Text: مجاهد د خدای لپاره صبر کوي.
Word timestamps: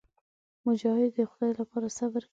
مجاهد 0.65 1.11
د 1.17 1.19
خدای 1.31 1.51
لپاره 1.59 1.87
صبر 1.97 2.21
کوي. 2.25 2.29